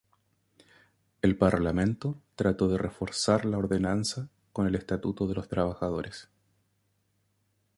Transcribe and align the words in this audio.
El 1.21 1.37
Parlamento 1.37 2.17
trató 2.33 2.67
de 2.67 2.79
reforzar 2.79 3.45
la 3.45 3.59
Ordenanza 3.59 4.29
con 4.51 4.65
el 4.65 4.73
Estatuto 4.73 5.27
de 5.27 5.35
los 5.35 5.47
Trabajadores. 5.47 6.27